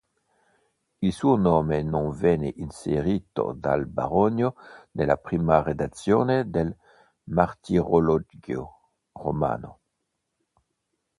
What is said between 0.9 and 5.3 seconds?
Il suo nome non venne inserito dal Baronio nella